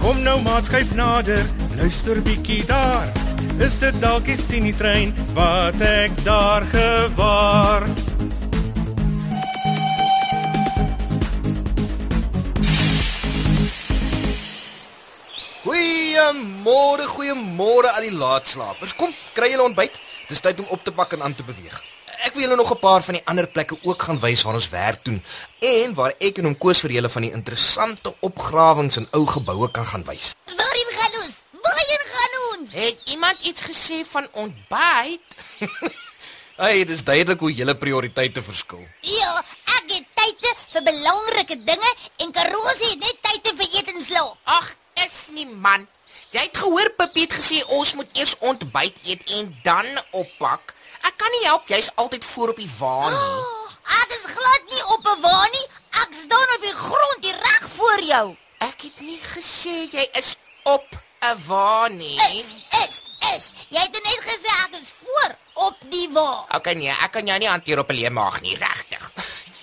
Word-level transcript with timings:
Kom 0.00 0.20
nou 0.22 0.40
maat 0.44 0.64
skuif 0.68 0.94
nader, 0.94 1.44
luister 1.76 2.20
bietjie 2.22 2.64
daar. 2.68 3.08
Is 3.58 3.78
dit 3.80 3.96
dalk 4.00 4.26
die 4.28 4.36
Tini 4.48 4.72
trein 4.76 5.14
wat 5.36 5.80
ek 5.80 6.12
daar 6.24 6.66
gewaar? 6.72 7.86
Goeiemôre, 15.64 17.08
goeiemôre 17.10 17.90
al 17.96 18.06
die 18.06 18.14
laatslapers. 18.14 18.94
Kom, 18.94 19.12
kry 19.34 19.50
julle 19.52 19.66
ontbyt. 19.66 20.00
Dis 20.28 20.40
tyd 20.44 20.60
om 20.62 20.74
op 20.76 20.84
te 20.84 20.92
pak 20.92 21.16
en 21.16 21.22
aan 21.26 21.34
te 21.34 21.46
beweeg. 21.46 21.95
Ek 22.26 22.34
wil 22.34 22.42
julle 22.42 22.56
nog 22.58 22.72
'n 22.74 22.78
paar 22.78 23.02
van 23.02 23.14
die 23.14 23.26
ander 23.30 23.46
plekke 23.46 23.78
ook 23.82 24.02
gaan 24.02 24.18
wys 24.20 24.42
waar 24.42 24.54
ons 24.54 24.68
werk 24.68 25.04
doen 25.04 25.22
en 25.58 25.94
waar 25.94 26.14
ek 26.18 26.38
en 26.38 26.44
hom 26.44 26.58
koes 26.58 26.80
vir 26.80 26.90
julle 26.90 27.08
van 27.08 27.22
die 27.22 27.30
interessante 27.32 28.14
opgrawings 28.20 28.96
in 28.96 29.08
ou 29.10 29.26
geboue 29.26 29.70
kan 29.70 29.86
gaan 29.86 30.04
wys. 30.04 30.34
Waarheen 30.44 30.90
gaan 30.98 31.14
ons? 31.22 31.34
Waarheen 31.62 32.04
gaan 32.14 32.34
ons? 32.50 32.72
Het 32.72 32.98
iemand 33.04 33.42
iets 33.42 33.62
gesê 33.62 34.02
van 34.08 34.28
ontbyt? 34.32 35.28
Hey, 36.56 36.84
dis 36.84 37.04
duidelik 37.04 37.40
hoe 37.40 37.52
julle 37.52 37.76
prioriteite 37.76 38.42
verskil. 38.42 38.88
Ja, 39.00 39.44
ek 39.64 39.90
het 39.92 40.06
tye 40.14 40.52
vir 40.72 40.82
belangrike 40.82 41.56
dinge 41.64 41.90
en 42.16 42.32
Karosie 42.32 42.88
het 42.94 42.98
net 42.98 43.18
tye 43.20 43.52
vir 43.56 43.68
etenslaap. 43.80 44.38
Ag, 44.44 44.70
is 45.04 45.28
nie 45.36 45.46
man. 45.46 45.86
Jy 46.32 46.46
het 46.48 46.56
gehoor 46.56 46.90
Pippie 46.96 47.26
het 47.26 47.36
gesê 47.36 47.60
ons 47.76 47.94
moet 47.94 48.08
eers 48.16 48.34
ontbyt 48.38 48.96
eet 49.04 49.30
en 49.36 49.52
dan 49.62 49.86
oppak. 50.10 50.72
Ek 51.06 51.14
kan 51.20 51.30
nie 51.36 51.44
help 51.46 51.68
jy's 51.70 51.90
altyd 52.02 52.24
voor 52.24 52.52
op 52.54 52.60
die 52.60 52.70
wa 52.78 53.08
nie. 53.12 53.20
Oh, 53.20 53.70
ek 54.02 54.14
is 54.18 54.26
glad 54.32 54.62
nie 54.72 54.82
op 54.94 55.06
'n 55.12 55.20
wa 55.22 55.40
nie. 55.54 55.66
Ek 56.02 56.14
staan 56.24 56.54
op 56.56 56.62
die 56.66 56.74
grond 56.74 57.20
hier 57.24 57.38
reg 57.48 57.68
voor 57.78 58.02
jou. 58.02 58.26
Ek 58.58 58.86
het 58.88 59.00
nie 59.00 59.20
gesê 59.22 59.76
jy 59.92 60.06
is 60.20 60.36
op 60.64 60.86
'n 61.30 61.38
wa 61.46 61.88
nie. 61.88 62.18
Is, 62.30 62.56
is, 62.82 63.02
is. 63.34 63.44
Jy 63.68 63.80
het 63.86 64.02
net 64.02 64.22
gesê 64.30 64.50
ek 64.64 64.76
is 64.82 64.90
voor 65.02 65.36
op 65.68 65.76
die 65.90 66.08
wa. 66.12 66.46
Okay 66.58 66.74
nee, 66.74 66.90
ek 66.90 67.12
kan 67.12 67.26
jou 67.26 67.38
nie 67.38 67.48
hanteer 67.48 67.78
op 67.78 67.90
'n 67.90 67.98
leë 67.98 68.10
maag 68.10 68.40
nie, 68.40 68.56
regtig. 68.58 69.10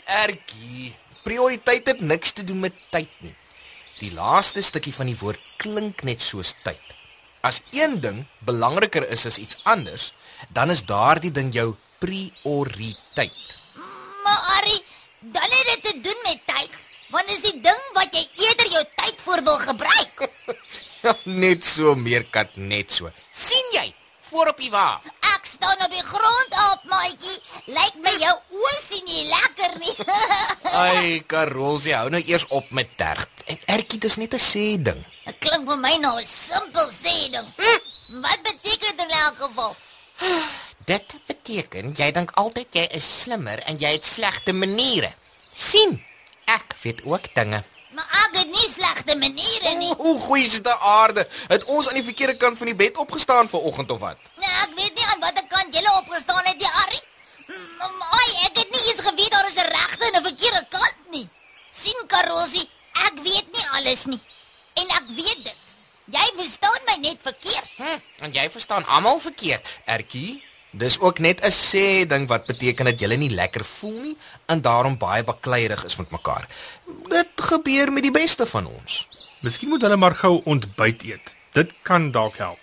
Ertjie, 0.06 0.96
prioriteit 1.24 1.88
het 1.88 2.02
niks 2.02 2.32
te 2.32 2.44
doen 2.44 2.60
met 2.60 2.76
tyd 2.90 3.12
nie. 3.20 3.36
Die 4.00 4.14
laaste 4.14 4.62
stukkie 4.62 4.94
van 4.94 5.06
die 5.06 5.18
woord 5.20 5.40
klink 5.58 6.04
net 6.04 6.22
soos 6.22 6.56
tyd. 6.64 6.82
As 7.42 7.62
een 7.72 8.00
ding 8.00 8.26
belangriker 8.40 9.10
is 9.10 9.26
as 9.26 9.38
iets 9.38 9.58
anders, 9.64 10.14
dan 10.50 10.70
is 10.70 10.84
daardie 10.86 11.32
ding 11.32 11.54
jou 11.54 11.76
prioriteit. 12.00 13.32
Maar 14.24 14.40
Ari, 14.58 14.84
dan 15.20 15.50
het 15.50 15.66
dit 15.66 15.84
te 15.84 16.00
doen 16.02 16.20
met 16.24 16.40
tyd. 16.46 16.78
Want 17.10 17.30
is 17.30 17.42
die 17.42 17.60
ding 17.62 17.82
wat 17.94 18.14
jy 18.16 18.24
eerder 18.42 18.68
jou 18.72 18.84
tyd 18.96 19.20
vir 19.22 19.44
wil 19.44 19.58
gebruik. 19.60 20.16
Ja, 21.04 21.12
net 21.28 21.66
so 21.68 21.96
meerkat 22.00 22.56
net 22.56 22.92
so. 22.96 23.10
sien 23.36 23.66
jy? 23.76 23.94
Voor 24.30 24.48
op 24.48 24.58
die 24.58 24.70
wa. 24.72 25.02
Ek 25.36 25.44
staan 25.46 25.82
op 25.84 25.92
die 25.92 26.04
grond 26.04 26.54
op, 26.72 26.86
maatjie. 26.88 27.36
Lyk 27.68 27.98
my 28.00 28.14
jou 28.22 28.32
oë 28.56 28.78
sien 28.80 29.04
nie 29.04 29.26
lekker 29.28 29.76
nie. 29.84 29.96
Ai, 30.84 31.20
Karolsie, 31.28 31.92
hou 31.98 32.08
nou 32.10 32.24
eers 32.24 32.48
op 32.56 32.72
met 32.72 32.96
terg. 32.96 33.28
Ertjie, 33.68 34.00
dis 34.00 34.16
net 34.16 34.34
'n 34.34 34.40
sê 34.40 34.66
ding. 34.80 35.04
Dit 35.28 35.38
klink 35.44 35.68
vir 35.68 35.78
my 35.84 35.98
nou 36.00 36.16
'n 36.22 36.26
simpel 36.26 36.88
sê 36.96 37.28
ding. 37.36 37.52
Hm, 37.60 37.84
wat 38.24 38.40
beteken 38.48 38.96
dit 38.96 39.04
in 39.04 39.12
elk 39.12 39.38
geval? 39.44 39.76
Dit 40.86 41.14
beteken 41.28 41.94
jy 41.96 42.12
dink 42.12 42.32
altyd 42.40 42.68
jy 42.76 42.88
is 42.98 43.06
slimmer 43.22 43.62
en 43.68 43.78
jy 43.80 43.92
het 43.96 44.06
slegte 44.06 44.54
maniere. 44.54 45.14
sien? 45.54 46.04
Ek 46.46 46.76
weet 46.82 47.04
ook 47.06 47.30
dinge. 47.36 47.64
Maar 47.94 48.10
ek 48.26 48.38
het 48.42 48.50
nie 48.50 48.70
slegte 48.70 49.16
maniere 49.16 49.76
nie. 49.78 49.94
Hoe 49.98 50.18
goeie 50.20 50.46
is 50.46 50.62
die 50.66 50.74
aarde? 50.74 51.28
Het 51.48 51.66
ons 51.66 51.88
aan 51.88 52.00
die 52.00 52.04
verkeerde 52.04 52.36
kant 52.38 52.58
van 52.58 52.68
die 52.72 52.76
bed 52.76 52.98
opgestaan 52.98 53.50
vanoggend 53.50 53.92
of 53.92 54.00
wat? 54.00 54.18
Nee, 54.42 54.50
ek 54.66 54.74
weet 54.76 54.96
nie 54.98 55.06
aan 55.06 55.22
watter 55.22 55.46
kant 55.48 55.76
jy 55.76 55.84
opgestaan 55.94 56.46
het, 56.50 56.60
die 56.60 56.68
Ari. 56.84 57.00
Ai, 58.18 58.30
ek 58.48 58.58
het 58.58 58.72
nie 58.72 58.84
eens 58.90 59.04
geweet 59.06 59.32
daar 59.32 59.48
is 59.48 59.60
'n 59.62 59.70
regte 59.78 60.06
en 60.06 60.20
'n 60.20 60.24
verkeerde 60.24 60.66
kant 60.70 60.98
nie. 61.12 61.30
sien 61.72 62.00
Karosie, 62.08 62.70
ek 62.94 63.14
weet 63.24 63.48
nie 63.54 63.68
alles 63.72 64.06
nie. 64.06 64.22
En 64.74 64.88
ek 64.90 65.06
weet 65.16 65.44
dit. 65.44 65.63
Jy 66.12 66.24
verstaan 66.36 66.82
my 66.86 66.98
net 67.00 67.22
verkeerd. 67.24 67.70
Hm, 67.78 68.00
en 68.28 68.34
jy 68.36 68.50
verstaan 68.52 68.86
almal 68.86 69.20
verkeerd. 69.24 69.68
Ertjie, 69.86 70.44
dis 70.72 71.00
ook 71.00 71.20
net 71.20 71.40
'n 71.42 71.52
sê 71.52 72.08
ding 72.08 72.28
wat 72.28 72.46
beteken 72.46 72.86
dat 72.86 73.00
jy 73.00 73.16
nie 73.16 73.30
lekker 73.30 73.64
voel 73.64 74.00
nie 74.02 74.18
en 74.46 74.62
daarom 74.62 74.98
baie 74.98 75.24
bakleierig 75.24 75.84
is 75.86 75.96
met 75.96 76.12
mekaar. 76.12 76.48
Dit 77.08 77.30
gebeur 77.36 77.92
met 77.92 78.04
die 78.04 78.12
beste 78.12 78.46
van 78.46 78.66
ons. 78.66 79.08
Miskien 79.42 79.70
moet 79.70 79.82
hulle 79.82 79.96
maar 79.96 80.16
gou 80.16 80.42
ontbyt 80.44 81.04
eet. 81.04 81.36
Dit 81.52 81.74
kan 81.82 82.12
dalk 82.12 82.38
help. 82.38 82.60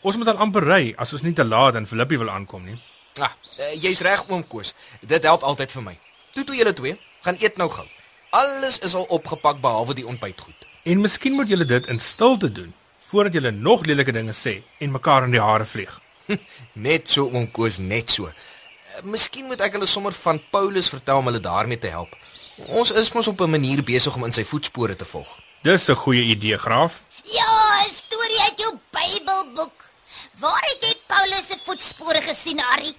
Ons 0.00 0.16
moet 0.16 0.26
dan 0.26 0.36
amper 0.36 0.64
ry 0.64 0.94
as 0.96 1.12
ons 1.12 1.22
nie 1.22 1.32
te 1.32 1.44
laat 1.44 1.74
in 1.74 1.86
Filippie 1.86 2.18
wil 2.18 2.30
aankom 2.30 2.64
nie. 2.64 2.82
Ah, 3.18 3.32
uh, 3.58 3.82
jy's 3.82 4.00
reg 4.00 4.24
oom 4.28 4.46
Koos. 4.46 4.74
Dit 5.00 5.22
help 5.22 5.42
altyd 5.42 5.72
vir 5.72 5.82
my. 5.82 5.98
Toe 6.32 6.44
toe 6.44 6.56
julle 6.56 6.72
twee, 6.72 7.00
gaan 7.20 7.36
eet 7.38 7.56
nou 7.56 7.70
gou. 7.70 7.86
Alles 8.30 8.78
is 8.78 8.94
al 8.94 9.04
opgepak 9.04 9.60
behalwe 9.60 9.94
die 9.94 10.06
ontbytgoed. 10.06 10.71
En 10.82 10.98
miskien 11.00 11.36
moet 11.38 11.46
julle 11.48 11.64
dit 11.64 11.86
in 11.86 12.00
stilte 12.00 12.48
doen 12.52 12.74
voordat 13.06 13.32
julle 13.32 13.50
nog 13.50 13.84
lelike 13.86 14.12
dinge 14.12 14.32
sê 14.34 14.62
en 14.78 14.90
mekaar 14.90 15.28
in 15.28 15.34
die 15.36 15.40
hare 15.40 15.66
vlieg. 15.66 15.92
net 16.88 17.10
so 17.10 17.28
oom 17.28 17.46
Koos, 17.54 17.78
net 17.78 18.10
so. 18.10 18.26
Uh, 18.26 19.02
miskien 19.14 19.46
moet 19.46 19.62
ek 19.62 19.76
hulle 19.76 19.86
sommer 19.86 20.16
van 20.16 20.40
Paulus 20.50 20.90
vertel 20.90 21.22
om 21.22 21.30
hulle 21.30 21.42
daarmee 21.44 21.78
te 21.78 21.92
help. 21.92 22.16
Ons 22.66 22.90
is 22.98 23.12
mos 23.14 23.30
op 23.30 23.44
'n 23.46 23.54
manier 23.54 23.84
besig 23.84 24.16
om 24.16 24.26
in 24.26 24.34
sy 24.34 24.44
voetspore 24.44 24.96
te 24.96 25.06
volg. 25.12 25.38
Dis 25.62 25.88
'n 25.88 26.02
goeie 26.02 26.24
idee, 26.34 26.58
Graaf. 26.58 27.02
Ja, 27.30 27.52
'n 27.86 27.94
storie 28.02 28.40
uit 28.40 28.58
jou 28.58 28.74
Bybelboek. 28.90 29.78
Waar 30.42 30.64
het 30.66 30.84
jy 30.88 30.94
Paulus 31.06 31.46
se 31.46 31.58
voetspore 31.64 32.22
gesien, 32.22 32.60
Ari? 32.60 32.92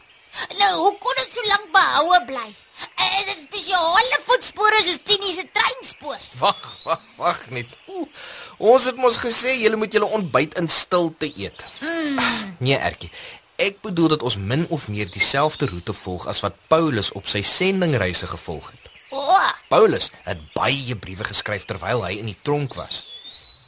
Nou, 0.57 0.73
hoe 0.83 0.95
kon 0.99 1.15
dit 1.15 1.33
so 1.33 1.41
lank 1.47 1.67
behoue 1.71 2.25
bly? 2.25 2.49
Is 3.05 3.25
dit 3.27 3.41
spesiale 3.43 4.19
voetspore 4.25 4.81
soos 4.83 5.01
Tini 5.05 5.33
se 5.33 5.43
treinspoor? 5.53 6.19
Wag, 6.39 6.61
wag, 7.23 7.39
net. 7.55 7.71
Oeh, 7.87 8.07
ons 8.73 8.89
het 8.89 8.99
mos 8.99 9.17
gesê 9.21 9.55
julle 9.61 9.79
moet 9.79 9.93
julle 9.95 10.09
ontbyt 10.19 10.57
in 10.61 10.69
stilte 10.69 11.31
eet. 11.31 11.65
Mm. 11.81 12.19
Nee, 12.63 12.77
Ertjie. 12.77 13.11
Ek 13.61 13.79
bedoel 13.85 14.15
dat 14.15 14.23
ons 14.25 14.37
min 14.37 14.65
of 14.73 14.87
meer 14.91 15.11
dieselfde 15.13 15.69
roete 15.69 15.93
volg 15.93 16.25
as 16.27 16.41
wat 16.43 16.57
Paulus 16.67 17.11
op 17.15 17.29
sy 17.29 17.43
sendingreise 17.45 18.27
gevolg 18.27 18.71
het. 18.73 18.89
Oh, 19.13 19.49
Paulus 19.69 20.09
het 20.25 20.41
baie 20.57 20.95
briewe 20.97 21.25
geskryf 21.27 21.67
terwyl 21.69 22.01
hy 22.05 22.17
in 22.17 22.31
die 22.31 22.39
tronk 22.41 22.73
was. 22.79 23.03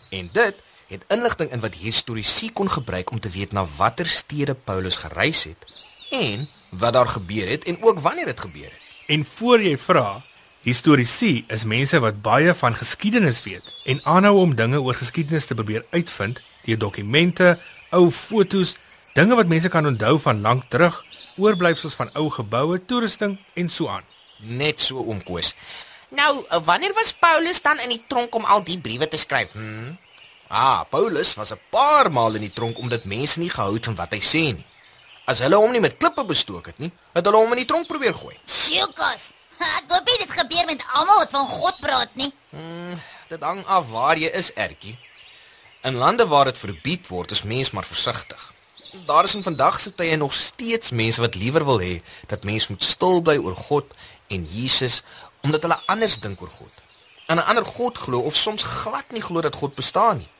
En 0.09 0.29
dit 0.33 0.63
het 0.89 1.05
inligting 1.13 1.51
in 1.53 1.61
wat 1.61 1.77
historiese 1.81 2.49
kon 2.53 2.69
gebruik 2.69 3.11
om 3.13 3.21
te 3.21 3.29
weet 3.29 3.53
na 3.53 3.65
watter 3.77 4.09
stede 4.09 4.55
Paulus 4.55 4.97
gereis 5.01 5.43
het 5.49 5.69
en 6.13 6.49
wat 6.71 6.93
daar 6.93 7.09
gebeur 7.09 7.49
het 7.49 7.63
en 7.69 7.77
ook 7.81 7.99
wanneer 7.99 8.25
dit 8.25 8.39
gebeur 8.39 8.69
het. 8.69 8.81
En 9.07 9.25
voor 9.25 9.61
jy 9.61 9.77
vra, 9.77 10.23
historiese 10.65 11.43
is 11.53 11.63
mense 11.69 11.99
wat 12.01 12.23
baie 12.25 12.53
van 12.57 12.73
geskiedenis 12.73 13.43
weet 13.45 13.65
en 13.85 13.99
aanhou 14.09 14.39
om 14.41 14.55
dinge 14.57 14.79
oor 14.81 14.97
geskiedenis 14.97 15.45
te 15.45 15.57
probeer 15.57 15.85
uitvind 15.93 16.41
deur 16.65 16.79
dokumente, 16.81 17.51
ou 17.93 18.09
fotos, 18.09 18.75
dinge 19.13 19.37
wat 19.37 19.51
mense 19.51 19.69
kan 19.69 19.85
onthou 19.85 20.17
van 20.23 20.41
lank 20.41 20.65
terug, 20.73 20.97
oorblyfsels 21.37 21.93
van 21.99 22.09
ou 22.17 22.31
geboue, 22.33 22.79
toerusting 22.89 23.37
en 23.53 23.69
so 23.69 23.91
aan. 23.93 24.07
Net 24.41 24.81
so 24.81 25.03
oom 25.05 25.21
Koos. 25.23 25.53
Nou, 26.09 26.41
wanneer 26.65 26.93
was 26.97 27.13
Paulus 27.13 27.61
dan 27.61 27.79
in 27.85 27.93
die 27.93 28.01
tronk 28.09 28.33
om 28.35 28.49
al 28.49 28.65
die 28.65 28.79
briewe 28.81 29.07
te 29.07 29.21
skryf? 29.21 29.53
Hmm. 29.53 29.93
Ah, 30.49 30.81
Paulus 30.89 31.35
was 31.37 31.53
'n 31.53 31.61
paar 31.69 32.11
maal 32.11 32.35
in 32.35 32.41
die 32.41 32.53
tronk 32.53 32.77
omdat 32.77 33.05
mense 33.05 33.39
nie 33.39 33.49
gehou 33.49 33.73
het 33.73 33.85
van 33.85 33.95
wat 33.95 34.13
hy 34.13 34.21
sê 34.21 34.53
nie. 34.55 34.65
As 35.25 35.39
hulle 35.39 35.55
hom 35.55 35.71
nie 35.71 35.81
met 35.81 35.97
klippe 35.97 36.25
bestook 36.25 36.65
het 36.65 36.77
nie, 36.77 36.91
het 37.13 37.25
hulle 37.25 37.37
hom 37.37 37.51
in 37.51 37.57
die 37.57 37.65
tronk 37.65 37.87
probeer 37.87 38.13
gooi. 38.13 38.37
Sjokas. 38.45 39.33
Ek 39.59 39.85
hoop 39.87 40.05
nie 40.05 40.17
dit 40.17 40.31
gebeur 40.31 40.65
met 40.65 40.83
almal 40.93 41.17
wat 41.23 41.31
van 41.31 41.47
God 41.47 41.79
praat 41.79 42.15
nie. 42.15 42.33
Dit 43.29 43.43
hang 43.43 43.65
af 43.65 43.89
waar 43.89 44.17
jy 44.17 44.29
is, 44.29 44.53
Ertjie. 44.53 44.97
In 45.85 45.95
lande 45.95 46.27
waar 46.27 46.45
dit 46.45 46.57
verbied 46.57 47.07
word, 47.07 47.31
is 47.31 47.43
mens 47.43 47.71
maar 47.71 47.85
versigtig. 47.85 48.51
Daar 49.05 49.23
is 49.23 49.35
in 49.35 49.43
vandag 49.43 49.79
se 49.79 49.93
tye 49.93 50.15
nog 50.15 50.33
steeds 50.33 50.89
mense 50.89 51.21
wat 51.21 51.35
liewer 51.35 51.65
wil 51.65 51.79
hê 51.79 52.01
dat 52.27 52.43
mens 52.43 52.67
moet 52.67 52.83
stil 52.83 53.21
bly 53.21 53.35
oor 53.37 53.55
God 53.55 53.91
en 54.27 54.45
Jesus 54.45 55.01
omdat 55.43 55.61
hulle 55.61 55.79
anders 55.85 56.19
dink 56.19 56.41
oor 56.41 56.49
God. 56.49 56.71
En 57.27 57.37
'n 57.37 57.47
ander 57.49 57.65
God 57.65 57.97
glo 57.97 58.19
of 58.19 58.35
soms 58.35 58.63
glad 58.63 59.11
nie 59.11 59.21
glo 59.21 59.41
dat 59.41 59.55
God 59.55 59.75
bestaan 59.75 60.17
nie. 60.17 60.31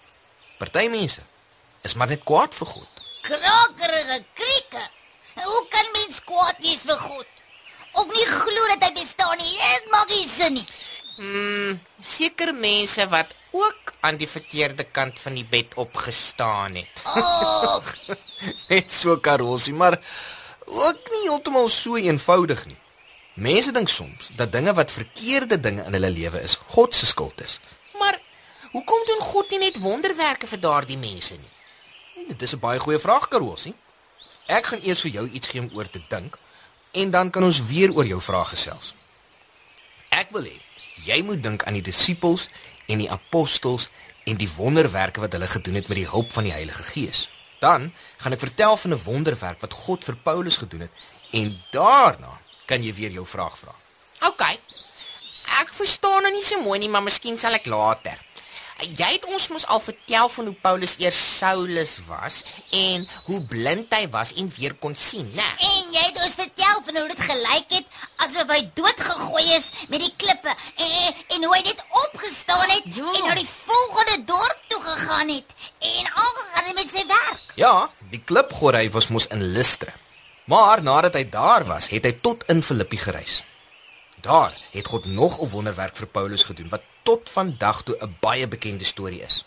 Party 0.58 0.88
mense 0.88 1.22
is 1.82 1.94
maar 1.94 2.08
net 2.08 2.24
kwaad 2.24 2.56
vir 2.56 2.68
God. 2.68 2.90
Krakerige 3.22 4.24
krieke. 4.34 4.84
Hoe 5.36 5.66
kan 5.70 5.88
mens 5.92 6.24
kwaad 6.24 6.58
wees 6.60 6.82
vir 6.82 6.98
God? 6.98 7.28
Of 7.95 8.12
nie 8.12 8.25
glo 8.27 8.68
dat 8.74 8.83
hy 8.83 8.92
bestaan 8.97 9.38
nie? 9.39 9.56
Dit 9.56 9.92
maak 9.92 10.09
nie 10.12 10.27
sin 10.27 10.57
nie. 10.59 10.65
Seker 12.03 12.51
mense 12.56 13.07
wat 13.12 13.31
ook 13.56 13.94
aan 14.03 14.18
die 14.19 14.27
verkeerde 14.27 14.83
kant 14.83 15.19
van 15.19 15.38
die 15.38 15.45
bed 15.47 15.77
opgestaan 15.80 16.75
het. 16.75 17.03
Oh, 17.15 17.80
Net 18.71 18.92
so 18.92 19.15
Karolsie, 19.18 19.74
maar 19.74 19.95
ook 20.65 21.12
nie 21.13 21.24
heeltemal 21.30 21.69
so 21.71 21.95
eenvoudig 21.95 22.65
nie. 22.68 22.77
Mense 23.36 23.71
dink 23.75 23.89
soms 23.92 24.30
dat 24.36 24.51
dinge 24.51 24.74
wat 24.75 24.92
verkeerde 24.92 25.59
dinge 25.59 25.83
in 25.88 25.95
hulle 25.95 26.12
lewe 26.12 26.42
is, 26.44 26.59
God 26.75 26.95
se 26.95 27.06
skuld 27.06 27.42
is. 27.44 27.59
Maar 28.00 28.19
hoekom 28.71 29.07
doen 29.07 29.24
God 29.24 29.50
nie 29.50 29.59
net 29.59 29.80
wonderwerke 29.80 30.47
vir 30.47 30.59
daardie 30.59 31.00
mense 31.00 31.36
nie? 31.39 32.27
Dit 32.27 32.42
is 32.42 32.56
'n 32.56 32.59
baie 32.59 32.80
goeie 32.80 33.00
vraag, 33.00 33.27
Karolsie. 33.27 33.74
Ek 34.47 34.65
gaan 34.65 34.83
eers 34.83 35.01
vir 35.01 35.12
jou 35.12 35.30
iets 35.30 35.47
gee 35.47 35.62
om 35.62 35.69
oor 35.74 35.89
te 35.89 36.01
dink 36.09 36.38
en 36.95 37.12
dan 37.12 37.30
kan 37.30 37.44
ons 37.44 37.59
weer 37.68 37.92
oor 37.94 38.07
jou 38.07 38.21
vraag 38.21 38.53
gesels. 38.56 38.94
Ek 40.09 40.31
wil 40.36 40.47
hê 40.47 40.57
jy 41.06 41.21
moet 41.27 41.44
dink 41.44 41.65
aan 41.68 41.75
die 41.75 41.83
disippels 41.86 42.47
en 42.88 43.01
die 43.03 43.12
apostels 43.12 43.89
en 44.25 44.39
die 44.39 44.50
wonderwerke 44.56 45.21
wat 45.21 45.36
hulle 45.36 45.50
gedoen 45.51 45.81
het 45.81 45.89
met 45.92 46.00
die 46.00 46.09
hulp 46.09 46.31
van 46.33 46.47
die 46.47 46.53
Heilige 46.56 46.83
Gees. 46.88 47.27
Dan 47.59 47.92
gaan 48.21 48.33
ek 48.33 48.42
vertel 48.45 48.77
van 48.77 48.94
'n 48.94 49.03
wonderwerk 49.03 49.59
wat 49.62 49.74
God 49.74 50.03
vir 50.03 50.15
Paulus 50.15 50.57
gedoen 50.57 50.88
het 50.88 50.94
en 51.31 51.51
daarna 51.71 52.39
kan 52.65 52.83
jy 52.83 52.94
weer 52.94 53.12
jou 53.12 53.25
vraag 53.25 53.57
vra. 53.57 53.75
OK. 54.27 54.42
Ek 55.62 55.69
verstaan 55.74 56.21
nou 56.21 56.31
nie 56.33 56.44
so 56.44 56.62
mooi 56.62 56.80
nie, 56.80 56.89
maar 56.89 57.03
miskien 57.03 57.39
sal 57.39 57.53
ek 57.53 57.65
later. 57.65 58.18
Jy 58.80 59.07
het 59.13 59.25
ons 59.25 59.48
mos 59.50 59.66
al 59.72 59.80
vertel 59.80 60.30
van 60.30 60.45
hoe 60.45 60.54
Paulus 60.62 60.95
eers 61.00 61.38
Saulus 61.38 62.00
was 62.07 62.44
en 62.72 63.07
hoe 63.24 63.42
blind 63.44 63.94
hy 63.95 64.10
was 64.12 64.33
en 64.33 64.50
weer 64.57 64.74
kon 64.75 64.95
sien, 64.95 65.31
né? 65.33 65.45
en 65.60 65.94
jy 65.95 66.04
het 66.10 66.18
ons 66.19 66.36
vertel 66.36 66.81
van 66.86 66.98
hoe 66.98 67.07
dit 67.07 67.22
gelyk 67.30 67.69
het 67.69 67.86
asof 68.25 68.51
hy 68.51 68.60
doodgegooi 68.74 69.45
is 69.56 69.69
met 69.89 70.00
die 70.04 70.12
klippe 70.18 70.51
en, 70.75 71.13
en 71.36 71.44
hoe 71.48 71.56
hy 71.56 71.62
net 71.63 71.83
opgestaan 72.04 72.69
het 72.69 72.83
Ja. 72.95 73.07
en 73.16 73.27
na 73.27 73.36
die 73.36 73.48
volgende 73.48 74.24
dorp 74.25 74.60
toe 74.68 74.81
gegaan 74.81 75.30
het 75.30 75.54
en 75.80 76.06
aangegaan 76.12 76.66
het 76.66 76.75
met 76.75 76.89
sy 76.89 77.06
werk. 77.07 77.54
Ja, 77.56 77.89
die 78.12 78.19
klipgoory 78.24 78.89
was 78.92 79.07
mos 79.07 79.28
in 79.28 79.42
Lystra. 79.56 79.94
Maar 80.45 80.83
nadat 80.83 81.13
hy 81.13 81.24
daar 81.30 81.63
was, 81.66 81.88
het 81.89 82.04
hy 82.06 82.12
tot 82.21 82.44
in 82.51 82.62
Filippi 82.63 82.98
gereis. 82.98 83.39
Daar 84.21 84.54
het 84.71 84.88
God 84.88 85.06
nog 85.06 85.39
'n 85.42 85.50
wonderwerk 85.50 85.95
vir 85.95 86.07
Paulus 86.07 86.44
gedoen 86.44 86.69
wat 86.69 86.83
tot 87.06 87.30
vandag 87.30 87.84
toe 87.86 87.96
'n 88.02 88.16
baie 88.19 88.48
bekende 88.48 88.84
storie 88.84 89.22
is. 89.22 89.46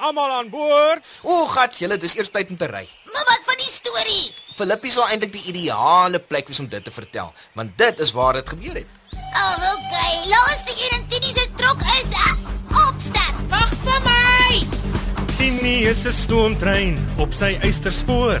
Almal 0.00 0.30
aan 0.32 0.48
boord. 0.48 1.04
O, 1.22 1.46
gat, 1.46 1.78
julle, 1.78 1.96
dis 2.00 2.16
eers 2.16 2.30
tyd 2.32 2.48
om 2.50 2.56
te 2.56 2.68
ry. 2.70 2.86
Maar 3.12 3.26
wat 3.28 3.42
van 3.44 3.58
die 3.60 3.68
storie? 3.68 4.32
Filippi 4.56 4.90
sal 4.90 5.08
eintlik 5.12 5.32
die 5.32 5.44
ideale 5.52 6.20
plek 6.20 6.48
wees 6.48 6.60
om 6.62 6.68
dit 6.68 6.84
te 6.84 6.90
vertel, 6.90 7.32
want 7.52 7.76
dit 7.78 8.00
is 8.00 8.12
waar 8.16 8.32
dit 8.32 8.48
gebeur 8.48 8.80
het. 8.80 8.88
Oh, 9.12 9.56
okay. 9.72 10.14
Laaste 10.32 10.72
een 10.72 10.96
in 10.98 11.06
Tini 11.08 11.32
se 11.32 11.46
trok 11.56 11.84
is 12.00 12.10
uh, 12.16 12.32
opstaan. 12.86 13.44
Wag 13.52 13.72
vir 13.84 14.00
my! 14.08 14.64
Tini 15.36 15.76
is 15.92 16.04
'n 16.04 16.12
stoomtrein 16.12 16.96
op 17.18 17.32
sy 17.32 17.56
eysterspoor. 17.60 18.40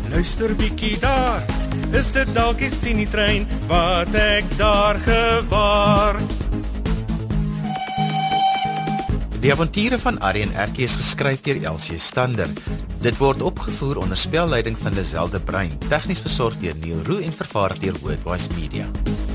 luister 0.11 0.55
bietjie 0.55 0.97
daar. 0.99 1.43
Is 1.95 2.11
dit 2.15 2.29
dalk 2.35 2.59
die 2.59 2.69
Tini 2.83 3.07
trein 3.09 3.47
wat 3.69 4.11
ek 4.17 4.47
daar 4.59 4.99
gewaar? 5.05 6.19
Die 9.41 9.49
avonture 9.49 9.97
van 9.97 10.19
Arrie 10.21 10.43
en 10.45 10.53
Erkie 10.53 10.85
is 10.85 10.95
geskryf 10.99 11.41
deur 11.47 11.63
Elsie 11.71 11.97
Stander. 11.97 12.51
Dit 13.01 13.17
word 13.17 13.41
opgevoer 13.41 14.03
onder 14.03 14.17
spelleiding 14.17 14.77
van 14.77 14.93
Lazelle 14.93 15.33
de 15.33 15.41
Bruin, 15.41 15.73
tegnies 15.89 16.21
versorg 16.21 16.59
deur 16.61 16.77
Neil 16.83 17.01
Roo 17.07 17.23
en 17.23 17.33
vervaar 17.33 17.73
deur 17.81 17.97
Worldwide 18.03 18.59
Media. 18.59 19.30